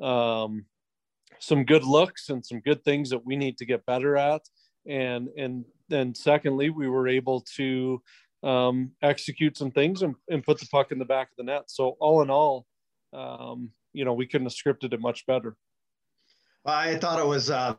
um, 0.01 0.67
some 1.39 1.65
good 1.65 1.85
looks 1.85 2.29
and 2.29 2.45
some 2.45 2.61
good 2.61 2.85
things 2.85 3.11
that 3.11 3.25
we 3.25 3.37
need 3.37 3.59
to 3.59 3.67
get 3.67 3.87
better 3.87 4.17
at. 4.17 4.43
And 4.87 5.29
and 5.37 5.65
then 5.89 6.15
secondly, 6.15 6.71
we 6.71 6.89
were 6.89 7.09
able 7.09 7.43
to 7.57 8.03
um, 8.43 8.91
execute 9.03 9.57
some 9.57 9.71
things 9.71 10.03
and, 10.03 10.15
and, 10.29 10.45
put 10.45 10.61
the 10.61 10.67
puck 10.67 10.93
in 10.93 10.99
the 10.99 11.05
back 11.05 11.31
of 11.31 11.37
the 11.39 11.45
net. 11.45 11.65
So 11.69 11.97
all 11.99 12.21
in 12.21 12.29
all, 12.29 12.67
um, 13.15 13.71
you 13.95 14.05
know, 14.05 14.13
we 14.13 14.27
couldn't 14.27 14.47
have 14.47 14.53
scripted 14.53 14.93
it 14.93 15.01
much 15.01 15.25
better. 15.25 15.57
I 16.67 16.97
thought 16.97 17.19
it 17.19 17.27
was 17.27 17.51
uh, 17.51 17.77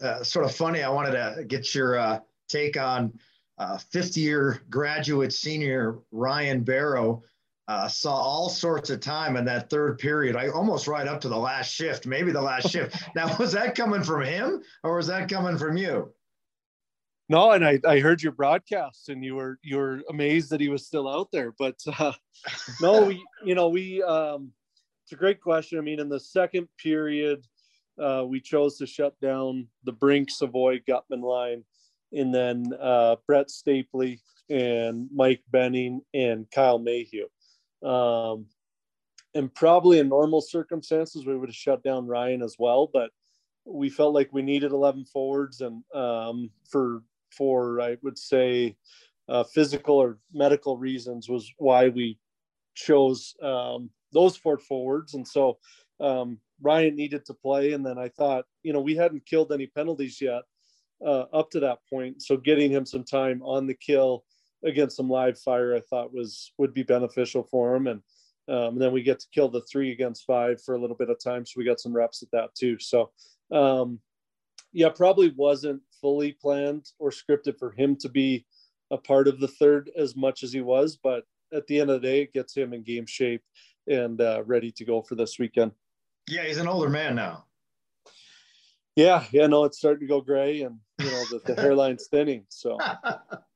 uh, 0.00 0.22
sort 0.24 0.44
of 0.44 0.54
funny. 0.54 0.82
I 0.82 0.88
wanted 0.88 1.12
to 1.12 1.44
get 1.44 1.72
your 1.72 1.98
uh, 1.98 2.18
take 2.48 2.76
on 2.76 3.12
uh, 3.58 3.78
fifth 3.78 4.16
year 4.16 4.62
graduate 4.70 5.32
senior 5.32 5.98
Ryan 6.10 6.62
Barrow. 6.62 7.22
Uh, 7.68 7.86
saw 7.86 8.14
all 8.14 8.48
sorts 8.48 8.88
of 8.88 8.98
time 8.98 9.36
in 9.36 9.44
that 9.44 9.68
third 9.68 9.98
period. 9.98 10.34
I 10.34 10.48
almost 10.48 10.88
right 10.88 11.06
up 11.06 11.20
to 11.20 11.28
the 11.28 11.36
last 11.36 11.70
shift, 11.70 12.06
maybe 12.06 12.32
the 12.32 12.40
last 12.40 12.70
shift. 12.70 12.96
Now, 13.14 13.36
was 13.36 13.52
that 13.52 13.74
coming 13.74 14.02
from 14.02 14.22
him 14.22 14.62
or 14.82 14.96
was 14.96 15.06
that 15.08 15.28
coming 15.28 15.58
from 15.58 15.76
you? 15.76 16.10
No, 17.28 17.50
and 17.50 17.62
I, 17.62 17.78
I 17.86 18.00
heard 18.00 18.22
your 18.22 18.32
broadcast 18.32 19.10
and 19.10 19.22
you 19.22 19.34
were 19.34 19.58
you 19.62 19.76
were 19.76 20.00
amazed 20.08 20.48
that 20.50 20.62
he 20.62 20.70
was 20.70 20.86
still 20.86 21.06
out 21.06 21.28
there. 21.30 21.52
But 21.58 21.76
uh, 21.98 22.12
no, 22.80 23.04
we 23.04 23.22
you 23.44 23.54
know 23.54 23.68
we 23.68 24.02
um, 24.02 24.50
it's 25.04 25.12
a 25.12 25.16
great 25.16 25.40
question. 25.40 25.78
I 25.78 25.82
mean, 25.82 26.00
in 26.00 26.08
the 26.08 26.20
second 26.20 26.68
period, 26.82 27.46
uh, 28.02 28.24
we 28.26 28.40
chose 28.40 28.78
to 28.78 28.86
shut 28.86 29.18
down 29.20 29.66
the 29.84 29.92
Brink 29.92 30.30
Savoie 30.30 30.78
Guttman 30.88 31.22
line, 31.22 31.64
and 32.12 32.34
then 32.34 32.64
uh, 32.80 33.16
Brett 33.26 33.48
Stapley 33.48 34.20
and 34.48 35.08
Mike 35.14 35.42
Benning 35.50 36.00
and 36.14 36.50
Kyle 36.50 36.78
Mayhew. 36.78 37.26
Um, 37.82 38.46
and 39.34 39.54
probably 39.54 39.98
in 39.98 40.08
normal 40.08 40.40
circumstances, 40.40 41.26
we 41.26 41.36
would 41.36 41.48
have 41.48 41.56
shut 41.56 41.82
down 41.82 42.06
Ryan 42.06 42.42
as 42.42 42.56
well, 42.58 42.90
but 42.92 43.10
we 43.64 43.90
felt 43.90 44.14
like 44.14 44.32
we 44.32 44.42
needed 44.42 44.72
11 44.72 45.04
forwards 45.04 45.60
and 45.60 45.82
um, 45.94 46.50
for 46.68 47.02
for 47.30 47.80
I 47.80 47.98
would 48.02 48.18
say 48.18 48.76
uh, 49.28 49.44
physical 49.44 49.96
or 49.96 50.18
medical 50.32 50.78
reasons 50.78 51.28
was 51.28 51.52
why 51.58 51.88
we 51.88 52.18
chose 52.74 53.34
um, 53.42 53.90
those 54.12 54.36
four 54.36 54.58
forwards. 54.58 55.14
And 55.14 55.26
so 55.26 55.58
um, 56.00 56.38
Ryan 56.62 56.96
needed 56.96 57.24
to 57.26 57.34
play. 57.34 57.72
And 57.72 57.84
then 57.84 57.98
I 57.98 58.08
thought, 58.08 58.46
you 58.62 58.72
know, 58.72 58.80
we 58.80 58.96
hadn't 58.96 59.26
killed 59.26 59.52
any 59.52 59.66
penalties 59.66 60.20
yet 60.20 60.42
uh, 61.04 61.24
up 61.32 61.50
to 61.50 61.60
that 61.60 61.78
point. 61.90 62.22
So 62.22 62.36
getting 62.36 62.70
him 62.70 62.86
some 62.86 63.04
time 63.04 63.42
on 63.42 63.66
the 63.66 63.74
kill 63.74 64.24
against 64.64 64.96
some 64.96 65.08
live 65.08 65.38
fire, 65.38 65.74
I 65.74 65.80
thought 65.80 66.14
was 66.14 66.52
would 66.58 66.74
be 66.74 66.82
beneficial 66.82 67.42
for 67.44 67.74
him. 67.74 67.86
And, 67.86 68.02
um, 68.48 68.74
and 68.74 68.80
then 68.80 68.92
we 68.92 69.02
get 69.02 69.20
to 69.20 69.26
kill 69.32 69.48
the 69.48 69.62
three 69.62 69.92
against 69.92 70.26
five 70.26 70.62
for 70.62 70.74
a 70.74 70.80
little 70.80 70.96
bit 70.96 71.10
of 71.10 71.22
time. 71.22 71.44
So 71.44 71.54
we 71.56 71.64
got 71.64 71.80
some 71.80 71.94
reps 71.94 72.22
at 72.22 72.30
that 72.32 72.54
too. 72.54 72.78
So 72.78 73.10
um, 73.52 74.00
yeah, 74.72 74.88
probably 74.88 75.32
wasn't 75.36 75.82
fully 76.00 76.32
planned 76.32 76.86
or 76.98 77.10
scripted 77.10 77.58
for 77.58 77.72
him 77.72 77.96
to 77.96 78.08
be 78.08 78.46
a 78.90 78.98
part 78.98 79.28
of 79.28 79.40
the 79.40 79.48
third 79.48 79.90
as 79.96 80.16
much 80.16 80.42
as 80.42 80.52
he 80.52 80.60
was, 80.60 80.96
but 80.96 81.24
at 81.52 81.66
the 81.66 81.80
end 81.80 81.90
of 81.90 82.00
the 82.00 82.06
day, 82.06 82.22
it 82.22 82.32
gets 82.32 82.56
him 82.56 82.72
in 82.72 82.82
game 82.82 83.06
shape 83.06 83.42
and 83.86 84.20
uh, 84.20 84.42
ready 84.44 84.70
to 84.72 84.84
go 84.84 85.02
for 85.02 85.14
this 85.14 85.38
weekend. 85.38 85.72
Yeah, 86.28 86.44
he's 86.44 86.58
an 86.58 86.68
older 86.68 86.90
man 86.90 87.16
now. 87.16 87.44
Yeah, 88.96 89.24
yeah, 89.30 89.46
no, 89.46 89.64
it's 89.64 89.78
starting 89.78 90.00
to 90.00 90.12
go 90.12 90.20
gray, 90.20 90.62
and 90.62 90.78
you 90.98 91.06
know 91.06 91.24
the, 91.30 91.54
the 91.54 91.60
hairline's 91.60 92.08
thinning. 92.08 92.44
So. 92.48 92.78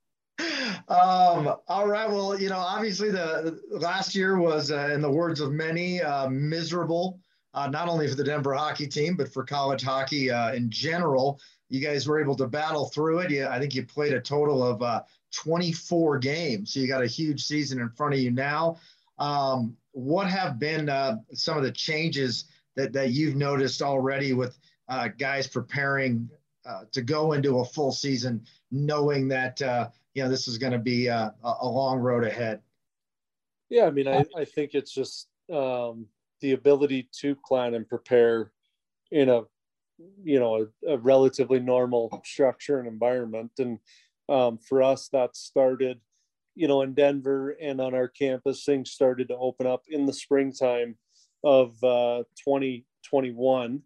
um, 0.92 1.56
all 1.68 1.88
right. 1.88 2.08
Well, 2.08 2.38
you 2.38 2.50
know, 2.50 2.58
obviously 2.58 3.10
the 3.10 3.58
last 3.70 4.14
year 4.14 4.38
was, 4.38 4.70
uh, 4.70 4.90
in 4.92 5.00
the 5.00 5.10
words 5.10 5.40
of 5.40 5.50
many, 5.50 6.02
uh, 6.02 6.28
miserable. 6.28 7.18
Uh, 7.54 7.68
not 7.68 7.88
only 7.88 8.08
for 8.08 8.14
the 8.14 8.24
Denver 8.24 8.54
hockey 8.54 8.86
team, 8.86 9.16
but 9.16 9.32
for 9.32 9.44
college 9.44 9.82
hockey 9.82 10.30
uh, 10.30 10.52
in 10.54 10.70
general. 10.70 11.40
You 11.70 11.80
guys 11.80 12.06
were 12.06 12.20
able 12.20 12.34
to 12.36 12.46
battle 12.46 12.88
through 12.88 13.20
it. 13.20 13.30
Yeah, 13.30 13.48
I 13.50 13.58
think 13.58 13.74
you 13.74 13.86
played 13.86 14.12
a 14.12 14.20
total 14.20 14.62
of 14.62 14.82
uh, 14.82 15.02
24 15.32 16.18
games. 16.18 16.72
So 16.72 16.80
you 16.80 16.88
got 16.88 17.02
a 17.02 17.06
huge 17.06 17.42
season 17.42 17.80
in 17.80 17.88
front 17.90 18.14
of 18.14 18.20
you 18.20 18.30
now. 18.30 18.78
Um, 19.18 19.76
what 19.92 20.26
have 20.26 20.58
been 20.58 20.88
uh, 20.88 21.16
some 21.32 21.56
of 21.56 21.62
the 21.62 21.72
changes 21.72 22.44
that, 22.76 22.92
that 22.92 23.10
you've 23.10 23.36
noticed 23.36 23.80
already 23.80 24.34
with 24.34 24.58
guys 25.16 25.46
preparing 25.46 26.28
to 26.92 27.00
go 27.00 27.32
into 27.32 27.60
a 27.60 27.64
full 27.64 27.92
season, 27.92 28.44
knowing 28.70 29.28
that 29.28 29.60
you 30.14 30.22
know 30.22 30.28
this 30.28 30.48
is 30.48 30.58
going 30.58 30.72
to 30.72 30.78
be 30.78 31.08
uh, 31.08 31.30
a, 31.44 31.54
a, 31.62 31.68
long 31.68 31.98
road 31.98 32.24
ahead? 32.24 32.60
Yeah, 33.68 33.86
I 33.86 33.90
mean, 33.90 34.08
I, 34.08 34.24
I 34.36 34.44
think 34.44 34.74
it's 34.74 34.92
just 34.92 35.28
um, 35.52 36.06
the 36.40 36.52
ability 36.52 37.08
to 37.20 37.36
plan 37.46 37.74
and 37.74 37.88
prepare 37.88 38.52
in 39.10 39.28
a 39.28 39.42
you 40.22 40.38
know 40.40 40.66
a, 40.86 40.92
a 40.94 40.98
relatively 40.98 41.60
normal 41.60 42.22
structure 42.24 42.78
and 42.78 42.88
environment, 42.88 43.52
and 43.58 43.78
um, 44.28 44.58
for 44.58 44.82
us 44.82 45.08
that 45.08 45.36
started 45.36 46.00
you 46.54 46.68
know, 46.68 46.82
in 46.82 46.94
Denver 46.94 47.56
and 47.60 47.80
on 47.80 47.94
our 47.94 48.08
campus, 48.08 48.64
things 48.64 48.90
started 48.90 49.28
to 49.28 49.36
open 49.36 49.66
up 49.66 49.84
in 49.88 50.06
the 50.06 50.12
springtime 50.12 50.96
of 51.44 51.82
uh, 51.82 52.24
2021. 52.44 53.80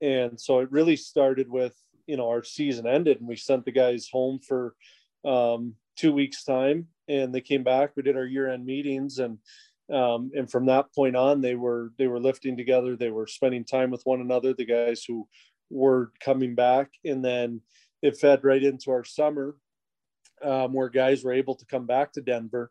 And 0.00 0.40
so 0.40 0.60
it 0.60 0.72
really 0.72 0.96
started 0.96 1.48
with, 1.48 1.74
you 2.06 2.16
know, 2.16 2.28
our 2.28 2.42
season 2.42 2.86
ended 2.86 3.18
and 3.18 3.28
we 3.28 3.36
sent 3.36 3.64
the 3.64 3.72
guys 3.72 4.08
home 4.10 4.38
for 4.38 4.74
um, 5.26 5.74
two 5.96 6.12
weeks 6.12 6.44
time 6.44 6.86
and 7.08 7.34
they 7.34 7.40
came 7.40 7.62
back, 7.62 7.90
we 7.96 8.02
did 8.02 8.16
our 8.16 8.24
year 8.24 8.50
end 8.50 8.64
meetings 8.64 9.18
and, 9.18 9.38
um, 9.92 10.30
and 10.34 10.50
from 10.50 10.66
that 10.66 10.92
point 10.94 11.14
on, 11.14 11.40
they 11.40 11.54
were, 11.54 11.92
they 11.98 12.08
were 12.08 12.18
lifting 12.18 12.56
together. 12.56 12.96
They 12.96 13.10
were 13.10 13.26
spending 13.26 13.64
time 13.64 13.90
with 13.90 14.02
one 14.04 14.20
another, 14.20 14.52
the 14.52 14.64
guys 14.64 15.04
who 15.06 15.28
were 15.70 16.12
coming 16.20 16.54
back. 16.54 16.90
And 17.04 17.24
then 17.24 17.60
it 18.02 18.16
fed 18.16 18.42
right 18.42 18.62
into 18.62 18.90
our 18.90 19.04
summer 19.04 19.56
um, 20.42 20.72
where 20.72 20.88
guys 20.88 21.24
were 21.24 21.32
able 21.32 21.54
to 21.54 21.66
come 21.66 21.86
back 21.86 22.12
to 22.12 22.20
Denver, 22.20 22.70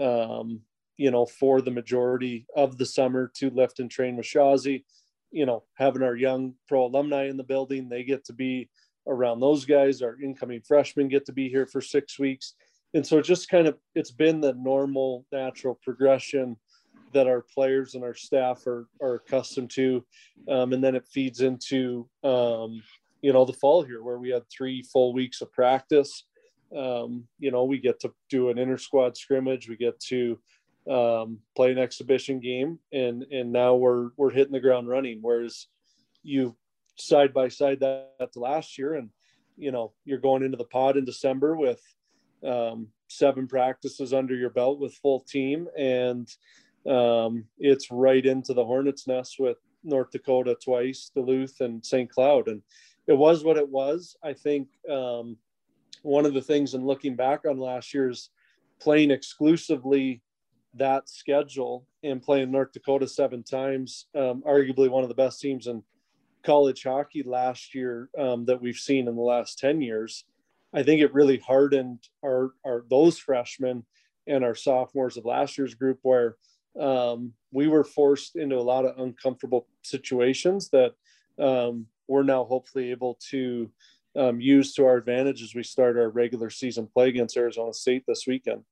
um, 0.00 0.60
you 0.96 1.10
know, 1.10 1.26
for 1.26 1.60
the 1.60 1.70
majority 1.70 2.46
of 2.56 2.78
the 2.78 2.86
summer 2.86 3.30
to 3.36 3.50
lift 3.50 3.80
and 3.80 3.90
train 3.90 4.16
with 4.16 4.26
Shazi. 4.26 4.84
You 5.30 5.46
know, 5.46 5.64
having 5.74 6.02
our 6.02 6.16
young 6.16 6.54
pro 6.68 6.86
alumni 6.86 7.28
in 7.28 7.36
the 7.36 7.44
building, 7.44 7.88
they 7.88 8.04
get 8.04 8.24
to 8.26 8.32
be 8.32 8.70
around 9.06 9.40
those 9.40 9.64
guys. 9.64 10.02
Our 10.02 10.20
incoming 10.20 10.62
freshmen 10.62 11.08
get 11.08 11.26
to 11.26 11.32
be 11.32 11.48
here 11.48 11.66
for 11.66 11.80
six 11.80 12.18
weeks. 12.18 12.54
And 12.94 13.06
so 13.06 13.18
it 13.18 13.24
just 13.24 13.48
kind 13.48 13.66
of, 13.66 13.76
it's 13.94 14.10
been 14.10 14.40
the 14.40 14.54
normal, 14.54 15.26
natural 15.32 15.78
progression 15.82 16.56
that 17.12 17.26
our 17.26 17.44
players 17.54 17.94
and 17.94 18.04
our 18.04 18.14
staff 18.14 18.66
are, 18.66 18.88
are 19.00 19.14
accustomed 19.14 19.70
to. 19.70 20.04
Um, 20.48 20.72
and 20.72 20.82
then 20.82 20.94
it 20.94 21.06
feeds 21.06 21.40
into, 21.40 22.08
um, 22.24 22.82
you 23.22 23.32
know, 23.32 23.44
the 23.44 23.52
fall 23.52 23.82
here 23.82 24.02
where 24.02 24.18
we 24.18 24.30
had 24.30 24.42
three 24.50 24.82
full 24.82 25.12
weeks 25.12 25.40
of 25.40 25.52
practice 25.52 26.24
um, 26.74 27.24
you 27.38 27.50
know, 27.50 27.64
we 27.64 27.78
get 27.78 28.00
to 28.00 28.12
do 28.30 28.50
an 28.50 28.58
inter 28.58 28.78
squad 28.78 29.16
scrimmage. 29.16 29.68
We 29.68 29.76
get 29.76 29.98
to 30.00 30.38
um, 30.90 31.38
play 31.54 31.72
an 31.72 31.78
exhibition 31.78 32.40
game, 32.40 32.78
and 32.92 33.24
and 33.24 33.52
now 33.52 33.74
we're 33.74 34.10
we're 34.16 34.30
hitting 34.30 34.52
the 34.52 34.60
ground 34.60 34.88
running. 34.88 35.18
Whereas 35.20 35.66
you 36.22 36.56
side 36.96 37.32
by 37.32 37.48
side 37.48 37.80
that, 37.80 38.30
last 38.36 38.78
year, 38.78 38.94
and 38.94 39.10
you 39.56 39.72
know 39.72 39.92
you're 40.04 40.18
going 40.18 40.42
into 40.42 40.56
the 40.56 40.64
pod 40.64 40.96
in 40.96 41.04
December 41.04 41.56
with 41.56 41.80
um, 42.44 42.88
seven 43.08 43.46
practices 43.46 44.12
under 44.12 44.34
your 44.34 44.50
belt 44.50 44.78
with 44.78 44.94
full 44.94 45.20
team, 45.20 45.68
and 45.78 46.28
um, 46.88 47.44
it's 47.58 47.90
right 47.90 48.24
into 48.24 48.54
the 48.54 48.64
hornet's 48.64 49.06
nest 49.06 49.36
with 49.38 49.58
North 49.84 50.10
Dakota 50.10 50.56
twice, 50.62 51.10
Duluth, 51.14 51.60
and 51.60 51.84
St. 51.84 52.10
Cloud, 52.10 52.48
and 52.48 52.62
it 53.06 53.14
was 53.14 53.44
what 53.44 53.56
it 53.56 53.68
was. 53.68 54.16
I 54.22 54.32
think 54.32 54.68
um, 54.90 55.36
one 56.02 56.26
of 56.26 56.34
the 56.34 56.42
things 56.42 56.74
in 56.74 56.86
looking 56.86 57.16
back 57.16 57.44
on 57.48 57.58
last 57.58 57.94
year's 57.94 58.30
playing 58.80 59.10
exclusively 59.10 60.22
that 60.74 61.08
schedule 61.08 61.86
and 62.02 62.22
playing 62.22 62.50
North 62.50 62.72
Dakota 62.72 63.08
seven 63.08 63.42
times, 63.42 64.06
um, 64.14 64.42
arguably 64.46 64.90
one 64.90 65.02
of 65.02 65.08
the 65.08 65.14
best 65.14 65.40
teams 65.40 65.66
in 65.66 65.82
college 66.46 66.84
hockey 66.84 67.24
last 67.24 67.74
year 67.74 68.08
um, 68.16 68.44
that 68.46 68.62
we've 68.62 68.76
seen 68.76 69.08
in 69.08 69.16
the 69.16 69.22
last 69.22 69.58
10 69.58 69.82
years. 69.82 70.24
I 70.72 70.84
think 70.84 71.02
it 71.02 71.12
really 71.12 71.38
hardened 71.38 71.98
our, 72.24 72.52
our 72.64 72.84
those 72.88 73.18
freshmen 73.18 73.84
and 74.26 74.44
our 74.44 74.54
sophomores 74.54 75.16
of 75.16 75.24
last 75.24 75.58
year's 75.58 75.74
group 75.74 75.98
where 76.02 76.36
um, 76.80 77.32
we 77.52 77.66
were 77.66 77.84
forced 77.84 78.36
into 78.36 78.56
a 78.56 78.60
lot 78.60 78.84
of 78.84 78.98
uncomfortable 78.98 79.66
situations 79.82 80.70
that 80.70 80.92
um, 81.38 81.86
we're 82.06 82.22
now 82.22 82.44
hopefully 82.44 82.90
able 82.90 83.18
to 83.30 83.70
um, 84.16 84.40
use 84.40 84.72
to 84.74 84.86
our 84.86 84.96
advantage 84.96 85.42
as 85.42 85.54
we 85.54 85.62
start 85.62 85.98
our 85.98 86.10
regular 86.10 86.50
season 86.50 86.86
play 86.86 87.08
against 87.08 87.36
Arizona 87.36 87.72
State 87.72 88.04
this 88.06 88.24
weekend. 88.26 88.62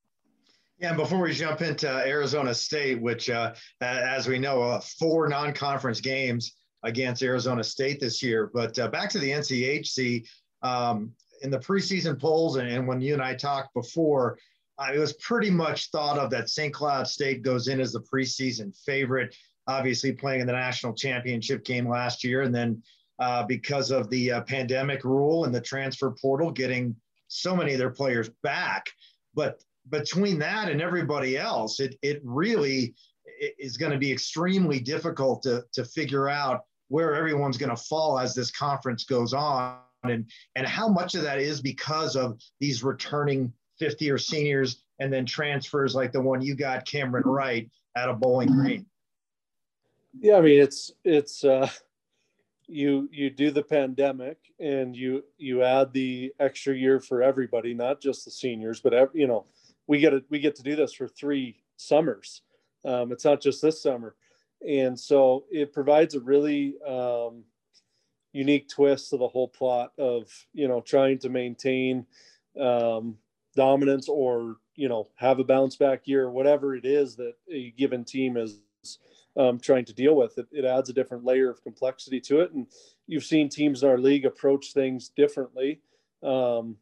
Yeah, 0.78 0.88
and 0.88 0.97
before 0.97 1.21
we 1.21 1.33
jump 1.33 1.61
into 1.61 1.88
Arizona 1.88 2.54
State, 2.54 3.00
which, 3.00 3.31
uh, 3.31 3.54
as 3.81 4.26
we 4.26 4.38
know, 4.38 4.62
uh, 4.62 4.81
four 4.99 5.28
non-conference 5.28 6.00
games 6.00 6.54
against 6.84 7.22
Arizona 7.22 7.64
State 7.64 7.98
this 7.98 8.22
year. 8.22 8.50
But 8.52 8.78
uh, 8.78 8.88
back 8.88 9.10
to 9.10 9.18
the 9.18 9.30
NCHC, 9.30 10.26
um, 10.62 11.12
in 11.42 11.50
the 11.50 11.58
preseason 11.58 12.18
polls, 12.18 12.56
and, 12.56 12.68
and, 12.68 12.86
when 12.86 13.00
you 13.00 13.12
and 13.12 13.22
I 13.22 13.34
talked 13.34 13.74
before, 13.74 14.38
uh, 14.78 14.92
it 14.94 14.98
was 14.98 15.14
pretty 15.14 15.50
much 15.50 15.90
thought 15.90 16.18
of 16.18 16.30
that 16.30 16.48
St. 16.48 16.72
Cloud 16.72 17.06
State 17.06 17.42
goes 17.42 17.68
in 17.68 17.80
as 17.80 17.92
the 17.92 18.00
preseason 18.00 18.76
favorite, 18.84 19.34
obviously 19.66 20.12
playing 20.12 20.40
in 20.40 20.46
the 20.46 20.52
national 20.52 20.94
championship 20.94 21.64
game 21.64 21.88
last 21.88 22.24
year. 22.24 22.42
And 22.42 22.54
then 22.54 22.82
uh, 23.18 23.44
because 23.44 23.90
of 23.90 24.08
the 24.10 24.32
uh, 24.32 24.40
pandemic 24.42 25.04
rule 25.04 25.44
and 25.44 25.54
the 25.54 25.60
transfer 25.60 26.14
portal, 26.20 26.50
getting 26.50 26.96
so 27.28 27.54
many 27.54 27.72
of 27.72 27.78
their 27.78 27.90
players 27.90 28.30
back. 28.42 28.86
But 29.34 29.62
between 29.90 30.38
that 30.38 30.68
and 30.68 30.80
everybody 30.80 31.36
else, 31.36 31.78
it, 31.80 31.96
it 32.02 32.20
really 32.24 32.94
is 33.58 33.76
going 33.76 33.92
to 33.92 33.98
be 33.98 34.10
extremely 34.10 34.80
difficult 34.80 35.42
to, 35.42 35.64
to 35.72 35.84
figure 35.84 36.28
out 36.28 36.62
where 36.88 37.14
everyone's 37.14 37.56
going 37.56 37.70
to 37.70 37.76
fall 37.76 38.18
as 38.18 38.34
this 38.34 38.50
conference 38.50 39.04
goes 39.04 39.32
on 39.32 39.78
and, 40.04 40.30
and 40.56 40.66
how 40.66 40.88
much 40.88 41.14
of 41.14 41.22
that 41.22 41.38
is 41.38 41.60
because 41.60 42.16
of 42.16 42.38
these 42.60 42.84
returning 42.84 43.52
50 43.78 44.10
or 44.10 44.18
seniors 44.18 44.82
and 45.00 45.12
then 45.12 45.26
transfers 45.26 45.94
like 45.94 46.12
the 46.12 46.20
one 46.20 46.40
you 46.40 46.54
got, 46.54 46.86
Cameron 46.86 47.24
Wright, 47.26 47.70
out 47.96 48.08
of 48.08 48.20
Bowling 48.20 48.48
Green. 48.48 48.86
Yeah, 50.20 50.36
I 50.36 50.40
mean 50.42 50.60
it's 50.60 50.92
it's 51.04 51.44
uh, 51.44 51.68
you 52.68 53.08
you 53.10 53.30
do 53.30 53.50
the 53.50 53.62
pandemic 53.62 54.38
and 54.60 54.94
you 54.94 55.24
you 55.38 55.62
add 55.62 55.92
the 55.92 56.32
extra 56.38 56.74
year 56.74 57.00
for 57.00 57.22
everybody, 57.22 57.74
not 57.74 58.00
just 58.00 58.24
the 58.24 58.30
seniors, 58.30 58.80
but 58.80 59.10
you 59.14 59.26
know 59.26 59.46
we 59.86 59.98
get 59.98 60.14
it 60.14 60.24
we 60.30 60.38
get 60.38 60.54
to 60.56 60.62
do 60.62 60.76
this 60.76 60.92
for 60.92 61.08
three 61.08 61.56
summers. 61.76 62.42
Um, 62.84 63.12
it's 63.12 63.24
not 63.24 63.40
just 63.40 63.62
this 63.62 63.82
summer, 63.82 64.14
and 64.68 64.99
so 64.99 65.44
it 65.50 65.73
provides 65.73 66.14
a 66.14 66.21
really 66.21 66.75
um, 66.87 67.44
unique 68.33 68.68
twist 68.68 69.11
to 69.11 69.16
the 69.16 69.28
whole 69.28 69.49
plot 69.49 69.92
of 69.99 70.30
you 70.52 70.68
know 70.68 70.80
trying 70.80 71.18
to 71.18 71.28
maintain 71.28 72.06
um, 72.61 73.16
dominance 73.56 74.09
or 74.09 74.56
you 74.76 74.88
know 74.88 75.09
have 75.16 75.38
a 75.38 75.44
bounce 75.44 75.76
back 75.76 76.06
year, 76.06 76.30
whatever 76.30 76.75
it 76.75 76.85
is 76.85 77.16
that 77.16 77.35
a 77.50 77.71
given 77.73 78.04
team 78.04 78.37
is 78.37 78.61
um, 79.37 79.59
trying 79.59 79.85
to 79.85 79.92
deal 79.92 80.14
with. 80.14 80.38
It, 80.38 80.47
it 80.52 80.64
adds 80.64 80.88
a 80.90 80.92
different 80.92 81.25
layer 81.25 81.50
of 81.50 81.62
complexity 81.62 82.21
to 82.23 82.40
it, 82.40 82.52
and 82.52 82.66
you've 83.06 83.25
seen 83.25 83.49
teams 83.49 83.83
in 83.83 83.88
our 83.88 83.99
league 83.99 84.26
approach 84.26 84.73
things 84.73 85.09
differently. 85.09 85.80
Um, 86.23 86.76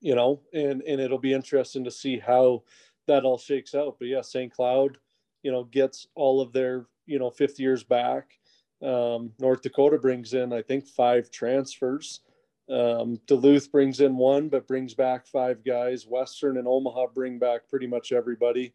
you 0.00 0.14
know, 0.14 0.40
and 0.52 0.82
and 0.82 1.00
it'll 1.00 1.18
be 1.18 1.32
interesting 1.32 1.84
to 1.84 1.90
see 1.90 2.18
how 2.18 2.62
that 3.06 3.24
all 3.24 3.38
shakes 3.38 3.74
out. 3.74 3.96
But 3.98 4.08
yeah, 4.08 4.20
St. 4.20 4.52
Cloud, 4.52 4.98
you 5.42 5.52
know, 5.52 5.64
gets 5.64 6.06
all 6.14 6.40
of 6.40 6.52
their 6.52 6.86
you 7.06 7.18
know 7.18 7.30
fifth 7.30 7.58
years 7.60 7.82
back. 7.82 8.38
Um, 8.82 9.32
North 9.38 9.62
Dakota 9.62 9.98
brings 9.98 10.34
in, 10.34 10.52
I 10.52 10.62
think, 10.62 10.88
five 10.88 11.30
transfers. 11.30 12.20
Um, 12.68 13.20
Duluth 13.26 13.70
brings 13.70 14.00
in 14.00 14.16
one, 14.16 14.48
but 14.48 14.66
brings 14.66 14.94
back 14.94 15.26
five 15.26 15.64
guys. 15.64 16.06
Western 16.06 16.56
and 16.56 16.66
Omaha 16.66 17.08
bring 17.14 17.38
back 17.38 17.68
pretty 17.68 17.86
much 17.86 18.12
everybody. 18.12 18.72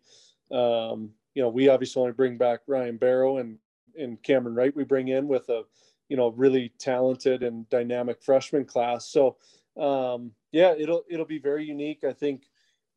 Um, 0.51 1.11
you 1.33 1.41
know, 1.41 1.49
we 1.49 1.67
obviously 1.69 2.01
only 2.01 2.13
bring 2.13 2.37
back 2.37 2.61
Ryan 2.67 2.97
Barrow 2.97 3.37
and 3.37 3.57
and 3.97 4.21
Cameron 4.23 4.55
Wright. 4.55 4.75
We 4.75 4.83
bring 4.83 5.09
in 5.09 5.27
with 5.27 5.49
a 5.49 5.63
you 6.09 6.17
know 6.17 6.29
really 6.29 6.71
talented 6.79 7.43
and 7.43 7.67
dynamic 7.69 8.21
freshman 8.21 8.65
class. 8.65 9.09
So 9.09 9.37
um, 9.79 10.31
yeah, 10.51 10.73
it'll 10.77 11.03
it'll 11.09 11.25
be 11.25 11.39
very 11.39 11.65
unique. 11.65 12.03
I 12.03 12.13
think 12.13 12.43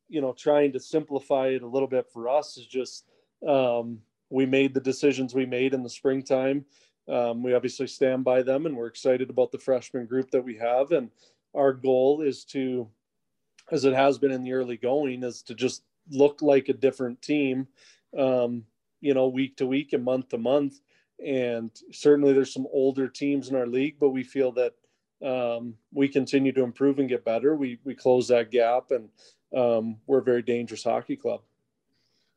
you 0.08 0.20
know 0.20 0.32
trying 0.32 0.72
to 0.72 0.80
simplify 0.80 1.48
it 1.48 1.62
a 1.62 1.66
little 1.66 1.88
bit 1.88 2.06
for 2.12 2.28
us 2.28 2.56
is 2.56 2.66
just 2.66 3.06
um, 3.46 4.00
we 4.30 4.46
made 4.46 4.72
the 4.72 4.80
decisions 4.80 5.34
we 5.34 5.46
made 5.46 5.74
in 5.74 5.82
the 5.82 5.90
springtime 5.90 6.64
um, 7.10 7.42
we 7.42 7.54
obviously 7.54 7.88
stand 7.88 8.24
by 8.24 8.42
them 8.42 8.66
and 8.66 8.76
we're 8.76 8.86
excited 8.86 9.30
about 9.30 9.50
the 9.50 9.58
freshman 9.58 10.06
group 10.06 10.30
that 10.30 10.44
we 10.44 10.56
have. 10.56 10.92
And 10.92 11.10
our 11.54 11.72
goal 11.72 12.22
is 12.22 12.44
to, 12.46 12.88
as 13.72 13.84
it 13.84 13.94
has 13.94 14.18
been 14.18 14.30
in 14.30 14.44
the 14.44 14.52
early 14.52 14.76
going, 14.76 15.24
is 15.24 15.42
to 15.42 15.54
just 15.54 15.82
look 16.10 16.40
like 16.40 16.68
a 16.68 16.74
different 16.74 17.20
team, 17.20 17.66
um, 18.16 18.64
you 19.00 19.12
know, 19.12 19.28
week 19.28 19.56
to 19.56 19.66
week 19.66 19.92
and 19.92 20.04
month 20.04 20.28
to 20.28 20.38
month. 20.38 20.80
And 21.24 21.70
certainly 21.90 22.32
there's 22.32 22.54
some 22.54 22.66
older 22.72 23.08
teams 23.08 23.48
in 23.48 23.56
our 23.56 23.66
league, 23.66 23.96
but 23.98 24.10
we 24.10 24.22
feel 24.22 24.52
that 24.52 24.74
um, 25.22 25.74
we 25.92 26.08
continue 26.08 26.52
to 26.52 26.62
improve 26.62 26.98
and 26.98 27.08
get 27.08 27.24
better. 27.24 27.56
We, 27.56 27.78
we 27.84 27.94
close 27.94 28.28
that 28.28 28.50
gap 28.50 28.90
and 28.90 29.08
um, 29.54 29.96
we're 30.06 30.20
a 30.20 30.24
very 30.24 30.42
dangerous 30.42 30.84
hockey 30.84 31.16
club. 31.16 31.42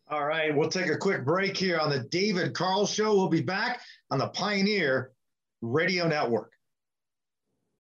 All 0.09 0.25
right, 0.25 0.55
we'll 0.55 0.69
take 0.69 0.89
a 0.89 0.97
quick 0.97 1.25
break 1.25 1.55
here 1.55 1.79
on 1.79 1.89
the 1.89 1.99
David 1.99 2.53
Carle 2.53 2.85
Show. 2.85 3.15
We'll 3.15 3.29
be 3.29 3.41
back 3.41 3.81
on 4.11 4.19
the 4.19 4.27
Pioneer 4.27 5.11
Radio 5.61 6.07
Network. 6.07 6.52